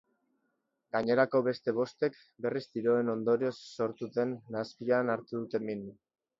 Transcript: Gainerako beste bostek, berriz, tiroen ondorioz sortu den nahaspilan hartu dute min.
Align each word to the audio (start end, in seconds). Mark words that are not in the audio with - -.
Gainerako 0.95 1.41
beste 1.47 1.73
bostek, 1.81 2.17
berriz, 2.47 2.65
tiroen 2.71 3.13
ondorioz 3.15 3.55
sortu 3.69 4.11
den 4.19 4.35
nahaspilan 4.57 5.17
hartu 5.17 5.39
dute 5.45 5.67
min. 5.71 5.89